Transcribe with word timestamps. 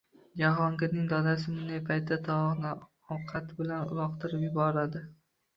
Jahongirning 0.41 1.03
dadasi 1.11 1.53
bunday 1.57 1.81
paytda 1.89 2.17
tovoqni 2.29 2.71
ovqati 3.17 3.59
bilan 3.61 3.87
uloqtirib 3.93 4.49
yuboradi 4.51 5.05